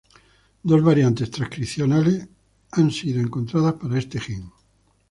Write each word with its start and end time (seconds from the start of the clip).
Dos 0.69 0.81
variantes 0.83 1.29
transcripcionales 1.29 2.27
han 2.71 2.89
sido 2.89 3.21
encontradas 3.21 3.75
para 3.75 3.99
este 3.99 4.19
gen. 4.19 4.51